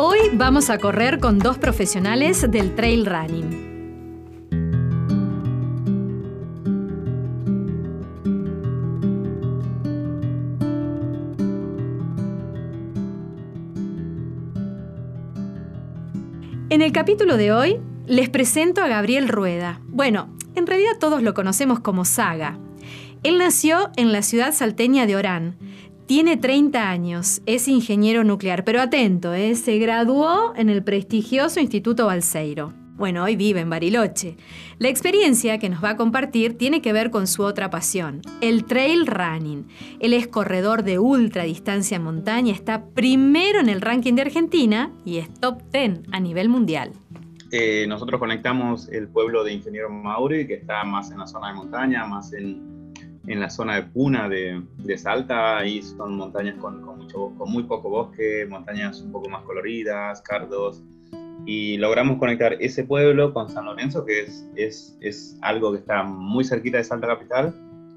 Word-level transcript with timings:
Hoy 0.00 0.18
vamos 0.32 0.70
a 0.70 0.78
correr 0.78 1.18
con 1.18 1.40
dos 1.40 1.58
profesionales 1.58 2.48
del 2.48 2.76
trail 2.76 3.04
running. 3.04 3.66
En 16.70 16.80
el 16.80 16.92
capítulo 16.92 17.36
de 17.36 17.50
hoy 17.50 17.80
les 18.06 18.28
presento 18.28 18.82
a 18.82 18.86
Gabriel 18.86 19.26
Rueda. 19.26 19.80
Bueno, 19.88 20.28
en 20.54 20.68
realidad 20.68 20.92
todos 21.00 21.24
lo 21.24 21.34
conocemos 21.34 21.80
como 21.80 22.04
Saga. 22.04 22.56
Él 23.24 23.38
nació 23.38 23.90
en 23.96 24.12
la 24.12 24.22
ciudad 24.22 24.54
salteña 24.54 25.06
de 25.06 25.16
Orán. 25.16 25.56
Tiene 26.08 26.38
30 26.38 26.88
años, 26.88 27.42
es 27.44 27.68
ingeniero 27.68 28.24
nuclear, 28.24 28.64
pero 28.64 28.80
atento, 28.80 29.34
¿eh? 29.34 29.54
se 29.54 29.76
graduó 29.76 30.54
en 30.56 30.70
el 30.70 30.82
prestigioso 30.82 31.60
Instituto 31.60 32.06
Balseiro. 32.06 32.72
Bueno, 32.96 33.24
hoy 33.24 33.36
vive 33.36 33.60
en 33.60 33.68
Bariloche. 33.68 34.38
La 34.78 34.88
experiencia 34.88 35.58
que 35.58 35.68
nos 35.68 35.84
va 35.84 35.90
a 35.90 35.96
compartir 35.98 36.56
tiene 36.56 36.80
que 36.80 36.94
ver 36.94 37.10
con 37.10 37.26
su 37.26 37.42
otra 37.42 37.68
pasión, 37.68 38.22
el 38.40 38.64
trail 38.64 39.06
running. 39.06 39.68
Él 40.00 40.14
es 40.14 40.26
corredor 40.28 40.82
de 40.82 40.98
ultra 40.98 41.42
distancia 41.42 41.96
en 41.96 42.04
montaña, 42.04 42.54
está 42.54 42.86
primero 42.86 43.60
en 43.60 43.68
el 43.68 43.82
ranking 43.82 44.14
de 44.14 44.22
Argentina 44.22 44.90
y 45.04 45.18
es 45.18 45.28
top 45.34 45.60
10 45.74 46.04
a 46.10 46.20
nivel 46.20 46.48
mundial. 46.48 46.92
Eh, 47.52 47.84
nosotros 47.86 48.18
conectamos 48.18 48.88
el 48.88 49.08
pueblo 49.08 49.44
de 49.44 49.52
Ingeniero 49.52 49.90
Mauri, 49.90 50.46
que 50.46 50.54
está 50.54 50.84
más 50.84 51.10
en 51.10 51.18
la 51.18 51.26
zona 51.26 51.48
de 51.48 51.54
montaña, 51.54 52.06
más 52.06 52.32
en, 52.32 52.77
en 53.28 53.40
la 53.40 53.50
zona 53.50 53.76
de 53.76 53.82
Puna 53.82 54.28
de, 54.28 54.62
de 54.78 54.98
Salta. 54.98 55.58
Ahí 55.58 55.82
son 55.82 56.16
montañas 56.16 56.56
con, 56.56 56.82
con, 56.82 56.98
mucho, 56.98 57.32
con 57.36 57.52
muy 57.52 57.64
poco 57.64 57.90
bosque, 57.90 58.46
montañas 58.48 59.00
un 59.00 59.12
poco 59.12 59.28
más 59.28 59.42
coloridas, 59.42 60.20
cardos 60.22 60.82
y 61.46 61.78
logramos 61.78 62.18
conectar 62.18 62.54
ese 62.60 62.84
pueblo 62.84 63.32
con 63.32 63.48
San 63.48 63.64
Lorenzo, 63.64 64.04
que 64.04 64.20
es, 64.20 64.46
es, 64.54 64.98
es, 65.00 65.38
algo 65.40 65.72
que 65.72 65.78
está 65.78 66.02
muy 66.02 66.44
cerquita 66.44 66.76
de 66.76 66.84
Salta 66.84 67.06
Capital, 67.06 67.54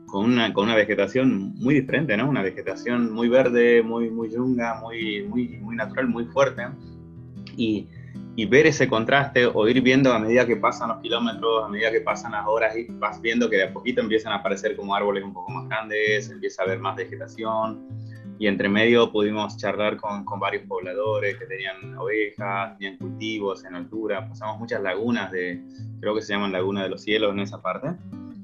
con 0.08 0.24
una, 0.24 0.54
con 0.54 0.66
una 0.66 0.76
vegetación 0.76 1.54
muy 1.56 1.74
diferente, 1.74 2.16
¿no? 2.16 2.30
Una 2.30 2.44
vegetación 2.44 3.12
muy 3.12 3.28
verde, 3.28 3.84
muy, 3.84 4.10
muy 4.10 4.30
yunga, 4.32 4.80
muy, 4.82 5.26
muy, 5.28 5.58
muy 5.62 5.76
natural, 5.76 6.08
muy 6.08 6.26
fuerte. 6.26 6.64
Y, 7.58 7.88
y, 8.36 8.46
ver 8.46 8.68
ese 8.68 8.88
contraste 8.88 9.46
o 9.46 9.68
ir 9.68 9.82
viendo 9.82 10.14
a 10.14 10.20
medida 10.20 10.46
que 10.46 10.56
pasan 10.56 10.90
los 10.90 11.00
kilómetros, 11.00 11.66
a 11.66 11.68
medida 11.68 11.92
que 11.92 12.02
pasan 12.02 12.32
las 12.32 12.46
horas, 12.48 12.76
y 12.78 12.86
vas 12.90 13.22
viendo 13.22 13.50
que 13.50 13.58
de 13.58 13.64
a 13.64 13.74
poquito 13.74 14.02
empiezan 14.02 14.34
a 14.34 14.38
aparecer 14.38 14.76
como 14.76 14.96
árboles 14.96 15.24
un 15.24 15.34
poco 15.34 15.52
más 15.52 15.68
grandes, 15.68 16.30
empieza 16.30 16.62
a 16.62 16.66
haber 16.66 16.80
más 16.80 16.96
vegetación. 16.96 17.88
Y 18.40 18.48
entre 18.48 18.70
medio 18.70 19.12
pudimos 19.12 19.56
charlar 19.58 19.98
con, 19.98 20.26
con, 20.26 20.40
varios 20.40 20.64
pobladores 20.66 21.38
que 21.38 21.46
tenían 21.46 21.96
ovejas, 21.96 22.76
tenían 22.78 22.98
cultivos 22.98 23.64
en 23.66 23.76
altura, 23.76 24.28
pasamos 24.28 24.58
muchas 24.58 24.82
lagunas 24.82 25.32
de, 25.32 25.62
creo 26.00 26.16
que 26.16 26.24
se 26.24 26.34
llaman 26.34 26.52
Laguna 26.52 26.82
de 26.84 26.90
los 26.90 27.04
Cielos 27.04 27.34
en 27.34 27.40
esa 27.40 27.62
parte, 27.62 27.90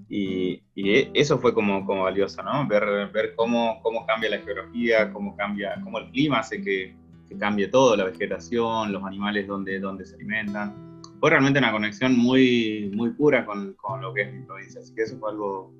y, 0.09 0.62
y 0.75 1.09
eso 1.19 1.38
fue 1.39 1.53
como, 1.53 1.85
como 1.85 2.03
valioso, 2.03 2.41
¿no? 2.44 2.67
Ver, 2.67 3.09
ver 3.12 3.33
cómo, 3.35 3.81
cómo 3.81 4.06
cambia 4.06 4.29
la 4.29 4.38
geografía, 4.38 5.12
cómo 5.12 5.35
cambia, 5.35 5.79
cómo 5.83 5.97
el 6.00 6.12
clima 6.12 6.39
hace 6.39 6.62
que, 6.62 6.95
que 7.27 7.38
cambie 7.38 7.67
todo, 7.67 7.95
la 7.95 8.05
vegetación, 8.05 8.91
los 8.91 9.03
animales 9.03 9.47
donde, 9.47 9.79
donde 9.79 10.05
se 10.05 10.15
alimentan. 10.15 11.01
Fue 11.19 11.29
realmente 11.29 11.59
una 11.59 11.71
conexión 11.71 12.17
muy, 12.17 12.91
muy 12.93 13.09
pura 13.11 13.45
con, 13.45 13.73
con 13.73 14.01
lo 14.01 14.13
que 14.13 14.21
es 14.21 14.33
mi 14.33 14.41
provincia, 14.41 14.81
así 14.81 14.93
que 14.93 15.03
eso 15.03 15.17
fue 15.19 15.31
algo 15.31 15.73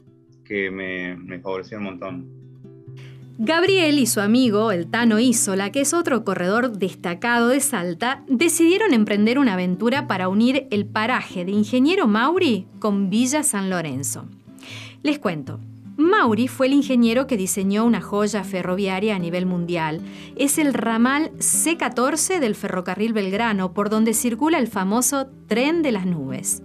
que 0.44 0.72
me, 0.72 1.16
me 1.16 1.40
favoreció 1.40 1.78
un 1.78 1.84
montón. 1.84 2.48
Gabriel 3.40 4.00
y 4.00 4.08
su 4.08 4.20
amigo, 4.20 4.72
el 4.72 4.88
Tano 4.88 5.20
Isola, 5.20 5.72
que 5.72 5.82
es 5.82 5.94
otro 5.94 6.24
corredor 6.24 6.72
destacado 6.72 7.50
de 7.50 7.60
Salta, 7.60 8.24
decidieron 8.28 8.94
emprender 8.94 9.38
una 9.38 9.54
aventura 9.54 10.08
para 10.08 10.28
unir 10.28 10.66
el 10.72 10.88
paraje 10.88 11.46
de 11.46 11.52
Ingeniero 11.52 12.08
Mauri 12.08 12.66
con 12.80 13.12
Villa 13.12 13.44
San 13.44 13.70
Lorenzo. 13.70 14.26
Les 15.04 15.20
cuento. 15.20 15.60
Mauri 15.98 16.48
fue 16.48 16.68
el 16.68 16.74
ingeniero 16.74 17.26
que 17.26 17.38
diseñó 17.38 17.84
una 17.84 18.02
joya 18.02 18.44
ferroviaria 18.44 19.16
a 19.16 19.20
nivel 19.20 19.48
mundial. 19.48 20.02
Es 20.36 20.60
el 20.60 20.76
ramal 20.76 21.32
C14 21.40 22.40
del 22.40 22.54
ferrocarril 22.54 23.14
Belgrano, 23.14 23.74
por 23.74 23.90
donde 23.90 24.14
circula 24.14 24.60
el 24.60 24.68
famoso 24.68 25.28
Tren 25.48 25.82
de 25.82 25.92
las 25.92 26.06
Nubes. 26.06 26.62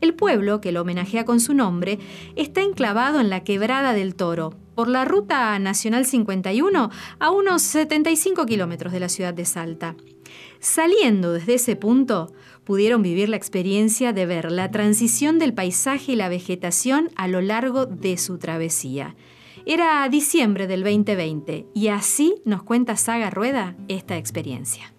El 0.00 0.14
pueblo, 0.14 0.60
que 0.60 0.72
lo 0.72 0.82
homenajea 0.82 1.24
con 1.24 1.38
su 1.38 1.54
nombre, 1.54 2.00
está 2.34 2.62
enclavado 2.62 3.20
en 3.20 3.30
la 3.30 3.44
Quebrada 3.44 3.92
del 3.92 4.16
Toro, 4.16 4.54
por 4.74 4.88
la 4.88 5.04
Ruta 5.04 5.56
Nacional 5.60 6.04
51, 6.04 6.90
a 7.20 7.30
unos 7.30 7.62
75 7.62 8.46
kilómetros 8.46 8.92
de 8.92 9.00
la 9.00 9.08
ciudad 9.08 9.32
de 9.32 9.44
Salta. 9.44 9.94
Saliendo 10.58 11.32
desde 11.32 11.54
ese 11.54 11.76
punto, 11.76 12.32
pudieron 12.64 13.02
vivir 13.02 13.28
la 13.28 13.36
experiencia 13.36 14.12
de 14.12 14.26
ver 14.26 14.50
la 14.50 14.70
transición 14.70 15.38
del 15.38 15.54
paisaje 15.54 16.12
y 16.12 16.16
la 16.16 16.28
vegetación 16.28 17.08
a 17.16 17.28
lo 17.28 17.40
largo 17.40 17.86
de 17.86 18.16
su 18.16 18.38
travesía. 18.38 19.14
Era 19.66 20.08
diciembre 20.08 20.66
del 20.66 20.82
2020 20.82 21.66
y 21.74 21.88
así 21.88 22.40
nos 22.44 22.62
cuenta 22.62 22.96
Saga 22.96 23.30
Rueda 23.30 23.76
esta 23.88 24.16
experiencia. 24.16 24.92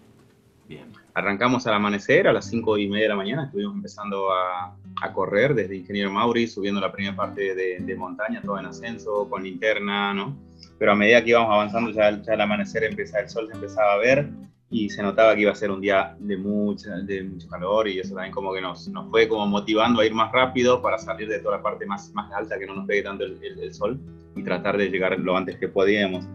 Bien, 0.67 0.85
arrancamos 1.13 1.65
al 1.67 1.73
amanecer 1.73 2.27
a 2.27 2.33
las 2.33 2.47
5 2.49 2.77
y 2.77 2.87
media 2.87 3.03
de 3.03 3.09
la 3.09 3.15
mañana, 3.15 3.45
estuvimos 3.45 3.75
empezando 3.75 4.31
a, 4.31 4.77
correr 5.13 5.55
desde 5.55 5.77
Ingeniero 5.77 6.11
Mauri, 6.11 6.47
subiendo 6.47 6.79
la 6.79 6.91
primera 6.91 7.15
parte 7.15 7.55
de, 7.55 7.95
montaña, 7.95 8.39
todo 8.41 8.59
en 8.59 8.67
ascenso, 8.67 9.27
con 9.27 9.43
linterna, 9.43 10.13
¿no? 10.13 10.37
Pero 10.77 10.91
a 10.91 10.95
medida 10.95 11.23
que 11.23 11.31
íbamos 11.31 11.51
avanzando, 11.51 11.89
ya, 11.89 12.21
ya 12.21 12.33
al 12.33 12.41
amanecer 12.41 12.83
empezaba, 12.83 13.23
el 13.23 13.29
sol 13.29 13.47
se 13.47 13.55
empezaba 13.55 13.93
a 13.93 13.97
ver 13.97 14.29
y 14.71 14.89
se 14.89 15.03
notaba 15.03 15.35
que 15.35 15.41
iba 15.41 15.51
a 15.51 15.55
ser 15.55 15.69
un 15.69 15.81
día 15.81 16.15
de, 16.17 16.37
mucha, 16.37 16.95
de 16.95 17.23
mucho 17.23 17.47
calor 17.49 17.89
y 17.89 17.99
eso 17.99 18.15
también 18.15 18.33
como 18.33 18.53
que 18.53 18.61
nos, 18.61 18.87
nos 18.87 19.09
fue 19.09 19.27
como 19.27 19.45
motivando 19.45 19.99
a 19.99 20.05
ir 20.05 20.13
más 20.13 20.31
rápido 20.31 20.81
para 20.81 20.97
salir 20.97 21.27
de 21.27 21.39
toda 21.39 21.57
la 21.57 21.63
parte 21.63 21.85
más, 21.85 22.11
más 22.13 22.31
alta, 22.31 22.57
que 22.57 22.65
no 22.65 22.75
nos 22.75 22.87
pegue 22.87 23.03
tanto 23.03 23.25
el, 23.25 23.37
el, 23.43 23.59
el 23.59 23.73
sol 23.73 23.99
y 24.35 24.43
tratar 24.43 24.77
de 24.77 24.89
llegar 24.89 25.19
lo 25.19 25.35
antes 25.35 25.57
que 25.57 25.67
podíamos. 25.67 26.25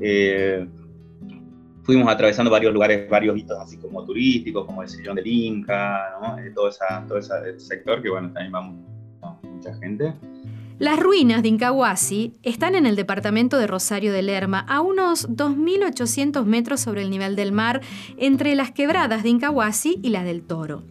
Eh, 0.00 0.66
fuimos 1.84 2.08
atravesando 2.08 2.50
varios 2.50 2.74
lugares, 2.74 3.08
varios 3.08 3.36
hitos 3.38 3.58
así 3.60 3.76
como 3.78 4.04
turísticos, 4.04 4.66
como 4.66 4.82
el 4.82 4.88
Sillón 4.88 5.14
del 5.14 5.26
Inca, 5.26 6.18
¿no? 6.20 6.38
Eh, 6.38 6.50
todo, 6.52 6.68
esa, 6.68 7.04
todo 7.06 7.18
ese 7.18 7.60
sector 7.60 8.02
que 8.02 8.10
bueno, 8.10 8.32
también 8.32 8.52
va 8.52 9.38
mucha 9.42 9.74
gente. 9.76 10.14
Las 10.80 10.98
ruinas 10.98 11.42
de 11.42 11.48
Incahuasi 11.50 12.32
están 12.42 12.74
en 12.74 12.84
el 12.84 12.96
departamento 12.96 13.58
de 13.58 13.68
Rosario 13.68 14.12
de 14.12 14.22
Lerma, 14.22 14.58
a 14.58 14.80
unos 14.80 15.28
2.800 15.28 16.44
metros 16.46 16.80
sobre 16.80 17.02
el 17.02 17.10
nivel 17.10 17.36
del 17.36 17.52
mar, 17.52 17.80
entre 18.16 18.56
las 18.56 18.72
quebradas 18.72 19.22
de 19.22 19.28
Incahuasi 19.28 20.00
y 20.02 20.08
la 20.08 20.24
del 20.24 20.42
Toro. 20.42 20.82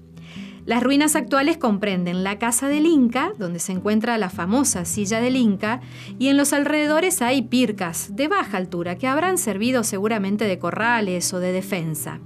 Las 0.65 0.81
ruinas 0.81 1.17
actuales 1.17 1.57
comprenden 1.57 2.23
la 2.23 2.39
casa 2.39 2.69
del 2.69 2.85
Inca, 2.85 3.33
donde 3.37 3.59
se 3.59 3.73
encuentra 3.73 4.17
la 4.17 4.29
famosa 4.29 4.85
silla 4.85 5.19
del 5.19 5.35
Inca, 5.35 5.81
y 6.17 6.29
en 6.29 6.37
los 6.37 6.53
alrededores 6.53 7.21
hay 7.21 7.41
pircas 7.41 8.15
de 8.15 8.29
baja 8.29 8.55
altura 8.55 8.97
que 8.97 9.07
habrán 9.07 9.37
servido 9.37 9.83
seguramente 9.83 10.45
de 10.45 10.59
corrales 10.59 11.33
o 11.33 11.41
de 11.41 11.51
defensa. 11.51 12.21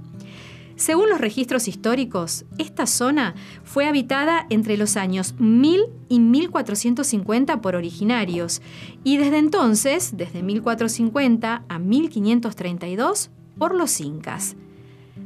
Según 0.78 1.10
los 1.10 1.20
registros 1.20 1.66
históricos, 1.66 2.44
esta 2.56 2.86
zona 2.86 3.34
fue 3.64 3.88
habitada 3.88 4.46
entre 4.48 4.76
los 4.76 4.96
años 4.96 5.34
1000 5.40 5.86
y 6.08 6.20
1450 6.20 7.60
por 7.60 7.74
originarios 7.74 8.62
y 9.02 9.16
desde 9.16 9.38
entonces, 9.38 10.16
desde 10.16 10.44
1450 10.44 11.64
a 11.68 11.78
1532, 11.80 13.30
por 13.58 13.74
los 13.74 14.00
incas. 14.00 14.54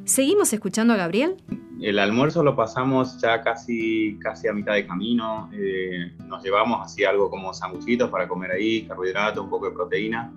¿Seguimos 0.07 0.55
escuchando 0.55 0.95
a 0.95 0.97
Gabriel? 0.97 1.37
El 1.83 1.99
almuerzo 1.99 2.43
lo 2.43 2.57
pasamos 2.57 3.21
ya 3.21 3.43
casi, 3.43 4.19
casi 4.23 4.49
a 4.49 4.55
mitad 4.55 4.73
de 4.73 4.87
camino. 4.87 5.51
Eh, 5.53 6.13
nos 6.29 6.43
llevamos 6.43 6.81
así 6.83 7.05
algo 7.05 7.29
como 7.29 7.53
sanguchitos 7.53 8.09
para 8.09 8.27
comer 8.27 8.53
ahí, 8.53 8.87
carbohidratos, 8.87 9.45
un 9.45 9.51
poco 9.51 9.67
de 9.67 9.73
proteína, 9.73 10.33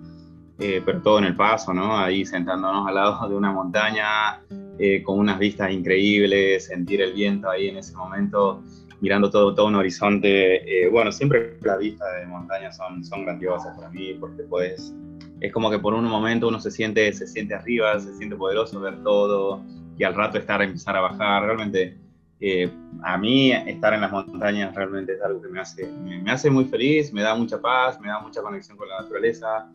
eh, 0.58 0.82
pero 0.84 1.00
todo 1.00 1.20
en 1.20 1.24
el 1.24 1.34
paso, 1.34 1.72
¿no? 1.72 1.96
Ahí 1.96 2.26
sentándonos 2.26 2.86
al 2.86 2.94
lado 2.94 3.28
de 3.30 3.34
una 3.34 3.50
montaña, 3.50 4.42
eh, 4.78 5.02
con 5.02 5.18
unas 5.18 5.38
vistas 5.38 5.72
increíbles, 5.72 6.66
sentir 6.66 7.00
el 7.00 7.12
viento 7.12 7.48
ahí 7.50 7.68
en 7.68 7.78
ese 7.78 7.96
momento, 7.96 8.62
mirando 9.00 9.30
todo, 9.30 9.54
todo 9.54 9.66
un 9.66 9.76
horizonte. 9.76 10.88
bueno, 10.90 11.12
siempre 11.12 11.56
las 11.62 11.78
vistas 11.78 12.08
de 12.20 12.26
montaña 12.26 12.72
son, 12.72 13.04
son 13.04 13.24
grandiosas 13.24 13.76
para 13.76 13.90
mí 13.90 14.14
porque 14.14 14.42
puedes 14.44 14.94
es 15.40 15.52
como 15.52 15.70
que 15.70 15.78
por 15.78 15.94
un 15.94 16.04
momento 16.04 16.48
uno 16.48 16.60
se 16.60 16.70
siente, 16.70 17.12
se 17.12 17.26
siente 17.26 17.54
arriba, 17.54 17.98
se 18.00 18.14
siente 18.14 18.36
poderoso, 18.36 18.80
ver 18.80 19.02
todo, 19.02 19.62
y 19.98 20.04
al 20.04 20.14
rato 20.14 20.38
estar, 20.38 20.62
empezar 20.62 20.96
a 20.96 21.00
bajar. 21.00 21.44
Realmente, 21.44 21.96
eh, 22.40 22.70
a 23.02 23.18
mí 23.18 23.52
estar 23.52 23.92
en 23.94 24.00
las 24.00 24.12
montañas 24.12 24.74
realmente 24.74 25.14
es 25.14 25.22
algo 25.22 25.42
que 25.42 25.48
me 25.48 25.60
hace, 25.60 25.86
me, 25.86 26.30
hace 26.30 26.50
muy 26.50 26.64
feliz, 26.64 27.12
me 27.12 27.22
da 27.22 27.34
mucha 27.34 27.60
paz, 27.60 28.00
me 28.00 28.08
da 28.08 28.20
mucha 28.20 28.40
conexión 28.40 28.76
con 28.76 28.88
la 28.88 29.00
naturaleza. 29.00 29.70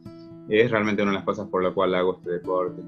Es 0.49 0.71
realmente 0.71 1.01
una 1.01 1.11
de 1.11 1.17
las 1.17 1.25
cosas 1.25 1.47
por 1.47 1.63
la 1.63 1.71
cual 1.71 1.93
hago 1.93 2.15
este 2.17 2.31
deporte. 2.31 2.81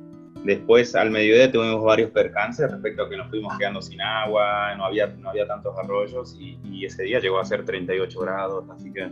Después, 0.44 0.94
al 0.96 1.10
mediodía, 1.10 1.52
tuvimos 1.52 1.84
varios 1.84 2.12
percances 2.12 2.70
respecto 2.70 3.04
a 3.04 3.10
que 3.10 3.18
nos 3.18 3.30
fuimos 3.30 3.58
quedando 3.58 3.82
sin 3.82 4.02
agua, 4.02 4.76
no 4.76 4.86
había, 4.86 5.08
no 5.08 5.30
había 5.30 5.48
tantos 5.48 5.78
arroyos 5.78 6.36
y, 6.38 6.60
y 6.66 6.86
ese 6.86 7.04
día 7.04 7.20
llegó 7.20 7.40
a 7.40 7.46
ser 7.46 7.64
38 7.64 8.20
grados, 8.20 8.70
así 8.70 8.92
que 8.92 9.10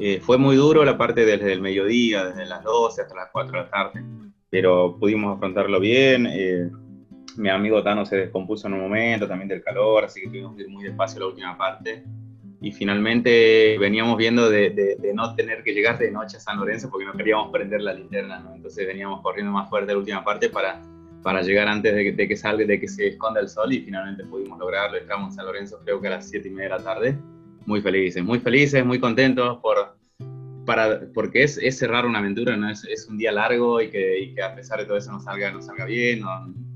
eh, 0.00 0.20
fue 0.20 0.38
muy 0.38 0.56
duro 0.56 0.84
la 0.84 0.96
parte 0.96 1.26
desde 1.26 1.52
el 1.52 1.60
mediodía, 1.60 2.24
desde 2.24 2.46
las 2.46 2.62
12 2.64 3.02
hasta 3.02 3.14
las 3.14 3.28
4 3.30 3.52
de 3.52 3.58
la 3.58 3.70
tarde, 3.70 4.04
pero 4.48 4.96
pudimos 4.98 5.36
afrontarlo 5.36 5.80
bien. 5.80 6.26
Eh, 6.30 6.70
mi 7.36 7.48
amigo 7.48 7.82
Tano 7.82 8.04
se 8.06 8.16
descompuso 8.16 8.66
en 8.66 8.74
un 8.74 8.80
momento 8.80 9.26
también 9.28 9.48
del 9.48 9.62
calor, 9.62 10.04
así 10.04 10.22
que 10.22 10.28
tuvimos 10.28 10.56
que 10.56 10.62
ir 10.62 10.68
muy 10.68 10.84
despacio 10.84 11.20
la 11.20 11.26
última 11.26 11.58
parte. 11.58 12.04
Y 12.62 12.70
finalmente 12.70 13.76
veníamos 13.78 14.16
viendo 14.16 14.48
de, 14.48 14.70
de, 14.70 15.14
no 15.14 15.34
tener 15.34 15.64
que 15.64 15.74
llegar 15.74 15.98
de 15.98 16.10
noche 16.10 16.36
a 16.36 16.40
San 16.40 16.58
Lorenzo 16.58 16.88
porque 16.90 17.04
no 17.04 17.12
queríamos 17.12 17.50
prender 17.50 17.82
la 17.82 17.92
linterna, 17.92 18.38
¿no? 18.38 18.54
Entonces 18.54 18.86
veníamos 18.86 19.20
corriendo 19.20 19.52
más 19.52 19.68
fuerte 19.68 19.92
la 19.92 19.98
última 19.98 20.24
parte 20.24 20.48
para, 20.48 20.80
para 21.22 21.42
llegar 21.42 21.66
antes 21.66 22.16
de 22.16 22.28
que, 22.28 22.36
salga, 22.36 22.64
de 22.64 22.78
que 22.78 22.86
se 22.86 23.08
esconda 23.08 23.40
el 23.40 23.48
sol 23.48 23.72
y 23.72 23.80
finalmente 23.80 24.24
pudimos 24.24 24.58
lograrlo. 24.60 24.96
Entramos 24.96 25.30
en 25.30 25.36
San 25.36 25.46
Lorenzo 25.46 25.80
creo 25.84 26.00
que 26.00 26.06
a 26.06 26.10
las 26.10 26.30
7 26.30 26.46
y 26.46 26.50
media 26.52 26.70
de 26.70 26.78
la 26.78 26.84
tarde 26.84 27.18
muy 27.66 27.80
felices, 27.80 28.24
muy 28.24 28.38
felices, 28.38 28.84
muy 28.84 28.98
contentos 28.98 29.58
por, 29.58 29.96
para, 30.64 31.00
porque 31.14 31.42
es, 31.44 31.58
es 31.58 31.78
cerrar 31.78 32.06
una 32.06 32.18
aventura, 32.18 32.56
¿no? 32.56 32.70
Es, 32.70 32.84
es 32.84 33.08
un 33.08 33.18
día 33.18 33.32
largo 33.32 33.80
y 33.80 33.90
que, 33.90 34.20
y 34.20 34.34
que, 34.34 34.42
a 34.42 34.54
pesar 34.54 34.78
de 34.78 34.86
todo 34.86 34.96
eso 34.96 35.12
no 35.12 35.20
salga, 35.20 35.50
no 35.50 35.62
salga 35.62 35.84
bien. 35.84 36.22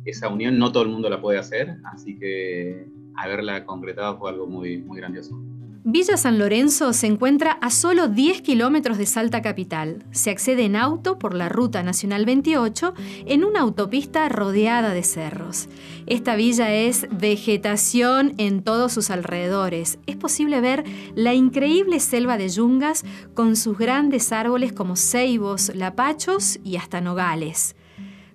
esa 0.05 0.29
unión 0.29 0.59
no 0.59 0.73
todo 0.73 0.85
el 0.85 0.91
mundo 0.91 1.09
la 1.09 1.21
puede 1.21 1.39
hacer, 1.39 1.77
así 1.85 2.19
que 2.19 2.87
haberla 3.17 3.65
concretado 3.65 4.19
fue 4.19 4.31
algo 4.31 4.47
muy, 4.47 4.79
muy 4.79 4.99
grandioso. 4.99 5.41
Villa 5.89 6.17
San 6.17 6.41
Lorenzo 6.41 6.93
se 6.93 7.07
encuentra 7.07 7.53
a 7.53 7.71
solo 7.71 8.09
10 8.09 8.43
kilómetros 8.43 8.99
de 8.99 9.07
Salta 9.07 9.41
Capital. 9.41 10.05
Se 10.11 10.31
accede 10.31 10.65
en 10.65 10.75
auto 10.75 11.17
por 11.17 11.33
la 11.33 11.49
Ruta 11.49 11.85
Nacional 11.85 12.25
28 12.25 12.93
en 13.27 13.45
una 13.45 13.61
autopista 13.61 14.29
rodeada 14.29 14.93
de 14.93 15.05
cerros. 15.05 15.69
Esta 16.07 16.35
villa 16.35 16.75
es 16.75 17.07
vegetación 17.13 18.35
en 18.37 18.65
todos 18.65 18.95
sus 18.95 19.11
alrededores. 19.11 20.01
Es 20.09 20.17
posible 20.17 20.61
ver 20.61 20.83
la 21.15 21.35
increíble 21.35 22.01
selva 22.01 22.37
de 22.37 22.49
yungas 22.49 23.05
con 23.35 23.55
sus 23.55 23.79
grandes 23.79 24.33
árboles 24.33 24.73
como 24.73 24.97
ceibos, 24.97 25.73
lapachos 25.73 26.59
y 26.65 26.79
hasta 26.79 27.01
nogales. 27.01 27.77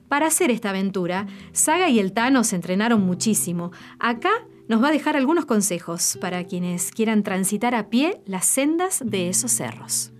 Para 0.07 0.27
hacer 0.27 0.51
esta 0.51 0.69
aventura, 0.69 1.27
Saga 1.51 1.89
y 1.89 2.00
el 2.00 2.13
Tano 2.13 2.45
se 2.45 2.56
entrenaron 2.56 3.01
muchísimo. 3.01 3.71
Acá 4.00 4.31
nos 4.71 4.81
va 4.81 4.88
a 4.88 4.91
dejar 4.94 5.18
algunos 5.18 5.45
consejos 5.45 6.18
para 6.21 6.45
quienes 6.45 6.91
quieran 6.91 7.23
transitar 7.23 7.75
a 7.75 7.89
pie 7.89 8.21
las 8.25 8.45
sendas 8.45 9.03
de 9.06 9.27
esos 9.27 9.51
cerros. 9.51 10.13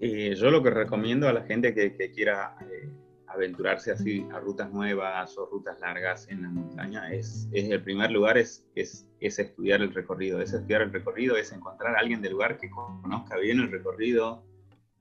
Eh, 0.00 0.34
yo 0.34 0.50
lo 0.50 0.62
que 0.62 0.70
recomiendo 0.70 1.28
a 1.28 1.34
la 1.34 1.42
gente 1.42 1.74
que, 1.74 2.10
quiera 2.10 2.56
eh, 2.62 2.88
aventurarse 3.26 3.92
así 3.92 4.26
a 4.32 4.40
rutas 4.40 4.72
nuevas 4.72 5.36
o 5.36 5.44
rutas 5.44 5.78
largas 5.78 6.26
en 6.30 6.40
la 6.40 6.48
montaña 6.48 7.12
es, 7.12 7.46
es 7.52 7.68
el 7.68 7.82
primer 7.82 8.10
lugar 8.10 8.38
es, 8.38 8.66
es, 8.74 9.06
es, 9.20 9.38
estudiar 9.38 9.82
el 9.82 9.92
recorrido. 9.92 10.40
Es 10.40 10.54
estudiar 10.54 10.80
el 10.80 10.90
recorrido, 10.90 11.36
es 11.36 11.52
encontrar 11.52 11.96
a 11.96 11.98
alguien 11.98 12.22
del 12.22 12.32
lugar 12.32 12.56
que 12.56 12.70
conozca 12.70 13.36
bien 13.36 13.60
el 13.60 13.70
recorrido 13.70 14.42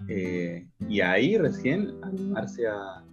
eh, 0.10 0.68
y 0.90 1.00
ahí 1.00 1.38
recién 1.38 1.98
animarse 2.04 2.68
a, 2.68 3.06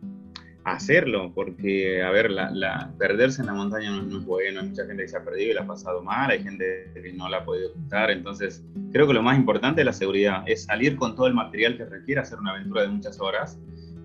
hacerlo, 0.64 1.30
porque, 1.34 2.02
a 2.02 2.10
ver, 2.10 2.30
la, 2.30 2.90
perderse 2.98 3.42
en 3.42 3.46
la 3.48 3.54
montaña 3.54 3.90
no, 3.90 4.18
es 4.18 4.24
bueno, 4.24 4.60
hay 4.60 4.68
mucha 4.68 4.86
gente 4.86 5.02
que 5.02 5.08
se 5.08 5.16
ha 5.16 5.24
perdido 5.24 5.50
y 5.50 5.54
la 5.54 5.62
ha 5.62 5.66
pasado 5.66 6.02
mal, 6.02 6.30
hay 6.30 6.42
gente 6.42 6.90
que 6.94 7.12
no 7.12 7.28
la 7.28 7.38
ha 7.38 7.44
podido 7.44 7.72
juntar, 7.74 8.10
entonces 8.10 8.64
creo 8.90 9.06
que 9.06 9.12
lo 9.12 9.22
más 9.22 9.36
importante 9.36 9.82
es 9.82 9.84
la 9.84 9.92
seguridad, 9.92 10.42
es 10.46 10.64
salir 10.64 10.96
con 10.96 11.14
todo 11.14 11.26
el 11.26 11.34
material 11.34 11.76
que 11.76 11.84
requiere 11.84 12.22
hacer 12.22 12.38
una 12.38 12.52
aventura 12.52 12.82
de 12.82 12.88
muchas 12.88 13.20
horas 13.20 13.58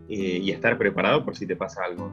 eh, 0.10 0.40
y 0.44 0.52
estar 0.52 0.78
preparado 0.78 1.24
por 1.24 1.36
si 1.36 1.48
te 1.48 1.56
pasa 1.56 1.82
algo. 1.86 2.12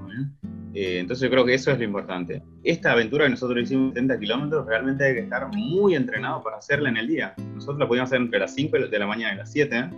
Eh, 0.74 0.98
entonces 1.00 1.24
yo 1.24 1.30
creo 1.30 1.44
que 1.44 1.54
eso 1.54 1.72
es 1.72 1.78
lo 1.78 1.84
importante. 1.84 2.42
Esta 2.62 2.92
aventura 2.92 3.24
que 3.24 3.30
nosotros 3.30 3.64
hicimos 3.64 3.94
70 3.94 4.18
kilómetros, 4.20 4.66
realmente 4.66 5.06
hay 5.06 5.14
que 5.14 5.20
estar 5.20 5.48
muy 5.56 5.96
entrenado 5.96 6.42
para 6.42 6.58
hacerla 6.58 6.90
en 6.90 6.98
el 6.98 7.08
día. 7.08 7.34
Nosotros 7.54 7.78
la 7.78 7.88
podíamos 7.88 8.10
hacer 8.10 8.20
entre 8.20 8.38
las 8.38 8.54
5 8.54 8.78
de 8.90 8.98
la 8.98 9.06
mañana 9.06 9.34
y 9.34 9.36
las 9.38 9.50
7, 9.50 9.90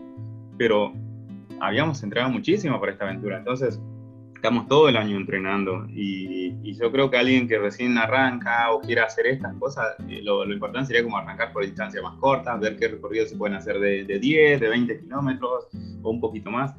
pero 0.56 0.95
habíamos 1.61 2.03
entrenado 2.03 2.33
muchísimo 2.33 2.79
para 2.81 2.93
esta 2.93 3.05
aventura, 3.05 3.39
entonces 3.39 3.81
estamos 4.38 4.69
todo 4.69 4.88
el 4.88 4.96
año 4.96 5.17
entrenando 5.17 5.85
y, 5.88 6.38
yo 6.79 6.93
creo 6.93 7.11
que 7.11 7.17
alguien 7.17 7.49
que 7.49 7.58
recién 7.58 7.99
arranca 7.99 8.70
o 8.70 8.81
quiera 8.81 9.05
hacer 9.05 9.26
estas 9.26 9.52
cosas, 9.56 9.96
eh, 10.08 10.20
lo, 10.23 10.44
importante 10.52 10.87
sería 10.87 11.02
como 11.02 11.19
arrancar 11.19 11.52
por 11.52 11.64
distancias 11.64 12.00
más 12.05 12.14
cortas, 12.19 12.61
ver 12.61 12.76
qué 12.76 12.87
recorridos 12.87 13.31
se 13.31 13.37
pueden 13.37 13.56
hacer 13.56 13.81
de, 13.81 14.05
de 14.05 14.19
10, 14.20 14.61
de 14.61 14.69
20 14.69 15.00
kilómetros 15.00 15.67
o 16.00 16.11
un 16.11 16.20
poquito 16.20 16.52
más. 16.52 16.76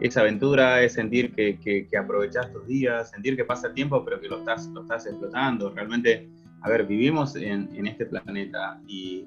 esa 0.00 0.20
aventura, 0.20 0.82
es 0.82 0.92
sentir 0.92 1.32
que, 1.32 1.58
que, 1.58 1.96
aprovechas 1.96 2.52
tus 2.52 2.66
días, 2.66 3.10
sentir 3.10 3.36
que 3.36 3.44
pasa 3.46 3.68
el 3.68 3.72
tiempo, 3.72 4.04
pero 4.04 4.20
que 4.20 4.28
lo 4.28 4.40
estás, 4.40 4.66
lo 4.66 4.82
estás 4.82 5.06
explotando. 5.06 5.70
Realmente, 5.70 6.28
a 6.60 6.68
ver, 6.68 6.84
vivimos 6.84 7.36
en, 7.36 7.86
este 7.86 8.04
planeta 8.04 8.78
y, 8.86 9.24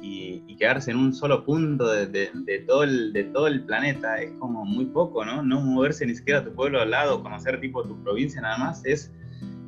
y, 0.00 0.56
quedarse 0.56 0.90
en 0.90 0.96
un 0.96 1.12
solo 1.12 1.44
punto 1.44 1.86
de, 1.86 2.06
de, 2.06 2.58
todo 2.60 2.82
el, 2.82 3.12
de 3.12 3.24
todo 3.24 3.46
el 3.46 3.62
planeta 3.62 4.22
es 4.22 4.30
como 4.38 4.64
muy 4.64 4.86
poco, 4.86 5.22
¿no? 5.22 5.42
No 5.42 5.60
moverse 5.60 6.06
ni 6.06 6.14
siquiera 6.14 6.40
a 6.40 6.44
tu 6.44 6.54
pueblo 6.54 6.80
al 6.80 6.92
lado, 6.92 7.22
conocer 7.22 7.60
tipo 7.60 7.82
tu 7.82 8.02
provincia 8.02 8.40
nada 8.40 8.56
más, 8.56 8.82
es 8.86 9.12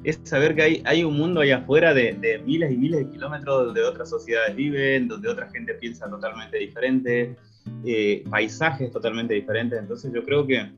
es 0.05 0.21
saber 0.25 0.55
que 0.55 0.63
hay, 0.63 0.83
hay 0.85 1.05
un 1.05 1.17
mundo 1.17 1.41
allá 1.41 1.59
afuera 1.59 1.93
de, 1.93 2.43
miles 2.45 2.73
y 2.73 2.77
miles 2.77 3.01
de 3.01 3.11
kilómetros 3.11 3.67
donde 3.67 3.83
otras 3.83 4.11
sociedades 4.11 4.55
viven, 4.55 5.09
donde 5.09 5.29
otra 5.29 5.49
gente 5.51 5.75
piensa 5.75 6.09
totalmente 6.09 6.59
diferente, 6.59 7.37
eh, 7.85 8.25
paisajes 8.31 8.91
totalmente 8.93 9.35
diferentes. 9.35 9.79
Entonces 9.79 10.13
yo 10.13 10.25
creo 10.25 10.47
que 10.47 10.71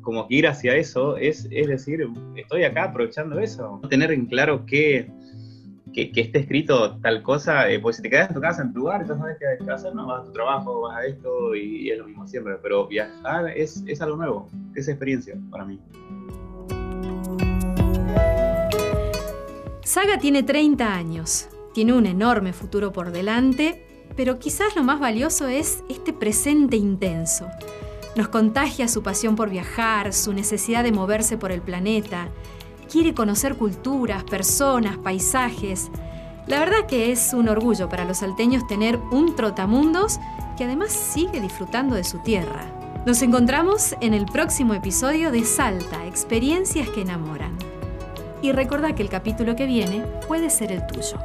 como 0.00 0.26
que 0.26 0.36
ir 0.36 0.48
hacia 0.48 0.74
eso 0.74 1.16
es, 1.16 1.46
es 1.50 1.68
decir, 1.68 2.06
estoy 2.36 2.64
acá 2.64 2.84
aprovechando 2.84 3.38
eso. 3.38 3.80
Tener 3.88 4.10
en 4.10 4.26
claro 4.26 4.66
que, 4.66 5.10
que, 5.92 6.10
esté 6.14 6.40
escrito 6.40 6.98
tal 7.00 7.22
cosa, 7.22 7.70
eh, 7.70 7.78
pues 7.78 7.96
si 7.96 8.02
te 8.02 8.10
quedas 8.10 8.28
en 8.28 8.34
tu 8.34 8.40
casa, 8.40 8.62
en 8.62 8.72
tu 8.72 8.80
lugar, 8.80 9.06
ya 9.06 9.16
sabes 9.16 9.36
qué 9.38 9.64
que 9.64 9.70
hacer, 9.70 9.94
no 9.94 10.06
vas 10.06 10.22
a 10.22 10.24
tu 10.24 10.32
trabajo, 10.32 10.82
vas 10.82 10.96
a 10.96 11.06
esto 11.06 11.54
y, 11.54 11.82
y 11.82 11.90
es 11.90 11.98
lo 11.98 12.06
mismo 12.06 12.26
siempre. 12.26 12.54
Pero 12.62 12.88
viajar 12.88 13.48
es, 13.56 13.84
es 13.86 14.00
algo 14.00 14.16
nuevo, 14.16 14.48
es 14.74 14.88
experiencia 14.88 15.36
para 15.50 15.64
mí. 15.64 15.78
Saga 19.84 20.18
tiene 20.18 20.44
30 20.44 20.94
años, 20.94 21.48
tiene 21.74 21.92
un 21.92 22.06
enorme 22.06 22.52
futuro 22.52 22.92
por 22.92 23.10
delante, 23.10 23.84
pero 24.16 24.38
quizás 24.38 24.76
lo 24.76 24.84
más 24.84 25.00
valioso 25.00 25.48
es 25.48 25.82
este 25.88 26.12
presente 26.12 26.76
intenso. 26.76 27.48
Nos 28.14 28.28
contagia 28.28 28.86
su 28.86 29.02
pasión 29.02 29.34
por 29.34 29.50
viajar, 29.50 30.12
su 30.12 30.32
necesidad 30.32 30.84
de 30.84 30.92
moverse 30.92 31.36
por 31.36 31.50
el 31.50 31.62
planeta. 31.62 32.28
quiere 32.90 33.14
conocer 33.14 33.56
culturas, 33.56 34.22
personas, 34.22 34.98
paisajes. 34.98 35.90
La 36.46 36.58
verdad 36.60 36.86
que 36.86 37.10
es 37.10 37.32
un 37.32 37.48
orgullo 37.48 37.88
para 37.88 38.04
los 38.04 38.18
salteños 38.18 38.66
tener 38.66 38.98
un 39.10 39.34
trotamundos 39.34 40.20
que 40.58 40.64
además 40.64 40.92
sigue 40.92 41.40
disfrutando 41.40 41.96
de 41.96 42.04
su 42.04 42.18
tierra. 42.18 42.66
Nos 43.04 43.22
encontramos 43.22 43.96
en 44.00 44.14
el 44.14 44.26
próximo 44.26 44.74
episodio 44.74 45.32
de 45.32 45.44
Salta, 45.44 46.06
Experiencias 46.06 46.88
que 46.90 47.00
enamoran. 47.00 47.61
Y 48.42 48.50
recuerda 48.50 48.94
que 48.94 49.02
el 49.02 49.08
capítulo 49.08 49.54
que 49.54 49.66
viene 49.66 50.04
puede 50.26 50.50
ser 50.50 50.72
el 50.72 50.84
tuyo. 50.86 51.16